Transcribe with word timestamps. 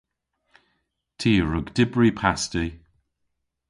Ty 1.19 1.31
a 1.41 1.43
wrug 1.45 1.67
dybri 1.75 2.09
pasti. 2.19 2.65